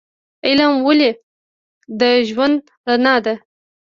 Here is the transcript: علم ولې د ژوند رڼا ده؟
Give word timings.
علم 0.45 0.73
ولې 0.87 1.11
د 1.99 2.01
ژوند 2.29 2.57
رڼا 2.87 3.15
ده؟ 3.25 3.33